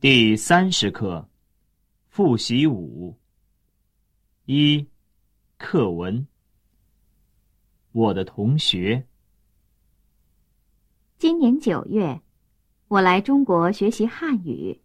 [0.00, 1.28] 第三十课，
[2.08, 3.18] 复习五。
[4.46, 4.88] 一，
[5.58, 6.26] 课文。
[7.92, 9.06] 我的同学。
[11.18, 12.18] 今年九月，
[12.88, 14.80] 我来中国学习汉语。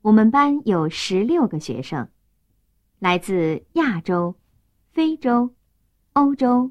[0.00, 2.08] 我们班有十六个学生，
[3.00, 4.32] 来自亚洲、
[4.92, 5.52] 非洲、
[6.12, 6.70] 欧洲、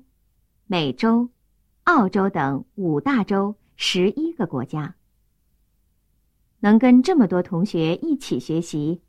[0.65, 1.29] 美洲、
[1.83, 4.95] 澳洲等五大洲十一个国家。
[6.65, 8.99] 能跟这么多同学一起学习，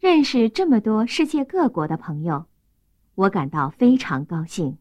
[0.00, 2.46] 认识这么多世界各国的朋友，
[3.14, 4.78] 我感到非常高兴。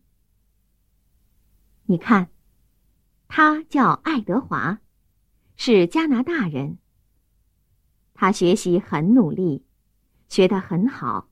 [1.85, 2.29] 你看，
[3.27, 4.79] 他叫爱德华，
[5.55, 6.79] 是加拿大人。
[8.15, 9.63] 他学习很努力，
[10.27, 11.29] 学得很好，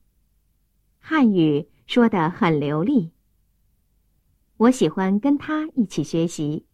[1.00, 3.10] 汉语说得很流利。
[4.56, 6.64] 我喜欢跟他一起学习，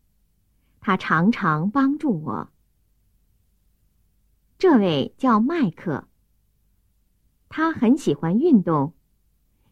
[0.82, 2.50] 他常常帮助我。
[4.58, 6.08] 这位叫麦克。
[7.48, 8.94] 他很喜欢运动，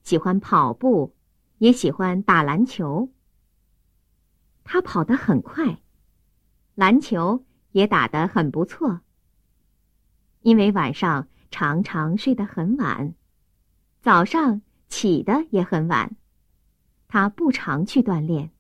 [0.03, 1.15] 喜欢跑步，
[1.59, 3.11] 也喜欢打篮球。
[4.63, 5.79] 他跑得很快，
[6.75, 9.01] 篮球也打得很不错。
[10.41, 13.15] 因为晚上常常睡得很晚，
[14.03, 16.15] 早上起得也很晚，
[17.09, 18.51] 他不常去锻炼。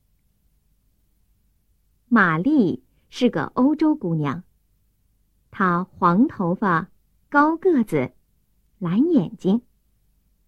[2.08, 4.42] 玛丽是个欧洲姑娘。
[5.56, 6.90] 她黄头发，
[7.28, 8.12] 高个子，
[8.80, 9.62] 蓝眼睛，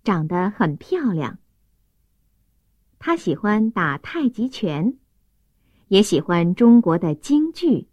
[0.03, 1.39] 长得很漂亮。
[2.99, 4.99] 她喜欢打太极拳，
[5.87, 7.87] 也喜欢中国的京剧。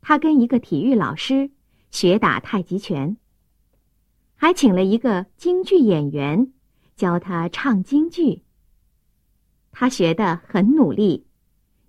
[0.00, 1.50] 她跟一个体育老师
[1.90, 3.16] 学打太极拳，
[4.36, 6.52] 还请了一个京剧演员
[6.94, 8.44] 教她唱京剧。
[9.72, 11.26] 她学得很努力，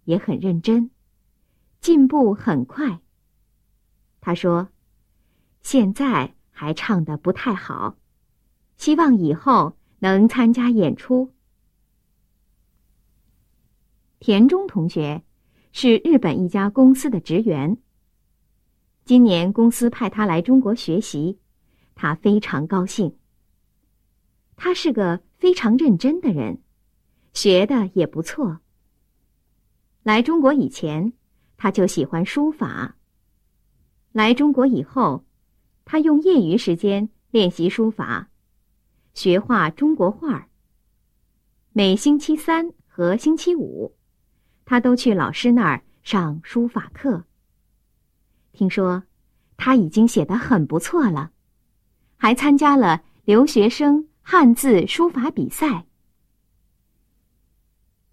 [0.06, 0.90] 也很认真，
[1.80, 3.02] 进步很快。
[4.28, 4.68] 他说
[5.64, 7.96] ：“现在还唱的不太好，
[8.76, 11.32] 希望以后能参加演出。”
[14.20, 15.24] 田中同学
[15.72, 17.78] 是日本一家公司的职员。
[19.06, 21.40] 今年公司派他来中国学习，
[21.96, 23.16] 他非常高兴。
[24.58, 26.62] 他是个非常认真的人，
[27.32, 28.60] 学的也不错。
[30.04, 31.14] 来中国以前，
[31.56, 32.97] 他就喜欢书法。
[34.18, 35.24] 来中国以后，
[35.86, 38.30] 他用业余时间练习书法，
[39.14, 40.48] 学画中国画。
[41.72, 43.96] 每星期三和星期五，
[44.66, 47.26] 他都去老师那儿上书法课。
[48.54, 49.04] 听说
[49.56, 51.30] 他已经写得很不错了，
[52.16, 55.86] 还参加了留学生汉字书法比赛。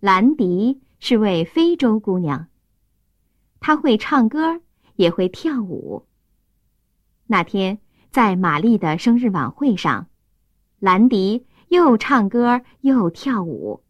[0.01, 2.49] 兰迪是位非洲姑娘，
[3.59, 4.61] 她会唱歌。
[4.97, 6.07] 也会跳舞。
[7.27, 7.79] 那天
[8.11, 10.09] 在玛丽的生日晚会上，
[10.79, 13.83] 兰迪又唱歌又跳舞。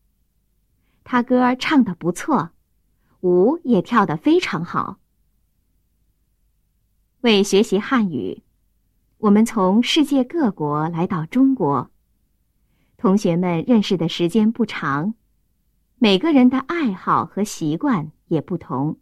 [1.02, 2.50] 他歌唱的不错，
[3.20, 4.98] 舞也跳得非常好。
[7.20, 8.42] 为学习汉语，
[9.18, 11.90] 我们从世界各国来到中国。
[12.96, 15.14] 同学们认识的时间不长，
[15.98, 18.98] 每个人的爱好和习惯也不同，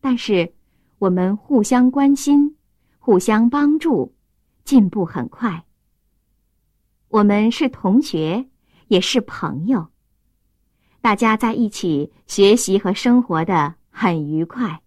[0.00, 0.55] 但是。
[0.98, 2.56] 我们互相关心，
[2.98, 4.14] 互相帮助，
[4.64, 5.64] 进步很快。
[7.08, 8.46] 我们是同学，
[8.88, 9.88] 也是朋友，
[11.00, 14.80] 大家在一起学习和生活的很愉快。